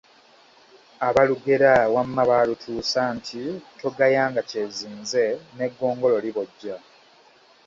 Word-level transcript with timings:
Abaalugera 1.07 1.71
wamma 1.93 2.21
baalutuusa, 2.29 3.01
nti 3.17 3.41
togayanga 3.79 4.41
kyezinze, 4.49 5.23
n'eggongolo 5.55 6.17
libojja. 6.25 6.75